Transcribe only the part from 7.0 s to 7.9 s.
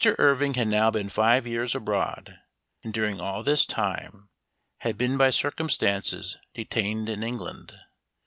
in England.